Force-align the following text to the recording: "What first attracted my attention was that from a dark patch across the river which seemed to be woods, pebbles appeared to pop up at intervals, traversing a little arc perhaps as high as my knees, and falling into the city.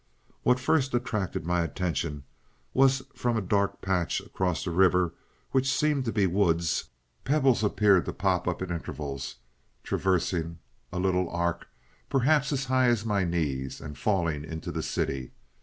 "What 0.41 0.59
first 0.59 0.95
attracted 0.95 1.45
my 1.45 1.61
attention 1.61 2.23
was 2.73 2.97
that 2.97 3.15
from 3.15 3.37
a 3.37 3.39
dark 3.41 3.81
patch 3.83 4.19
across 4.19 4.63
the 4.65 4.71
river 4.71 5.13
which 5.51 5.71
seemed 5.71 6.05
to 6.05 6.11
be 6.11 6.25
woods, 6.25 6.85
pebbles 7.23 7.63
appeared 7.63 8.05
to 8.05 8.13
pop 8.13 8.47
up 8.47 8.63
at 8.63 8.71
intervals, 8.71 9.35
traversing 9.83 10.57
a 10.91 10.97
little 10.97 11.29
arc 11.29 11.67
perhaps 12.09 12.51
as 12.51 12.65
high 12.65 12.87
as 12.87 13.05
my 13.05 13.23
knees, 13.23 13.79
and 13.79 13.95
falling 13.95 14.43
into 14.43 14.71
the 14.71 14.81
city. 14.81 15.33